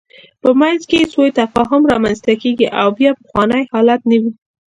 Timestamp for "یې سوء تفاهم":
1.01-1.81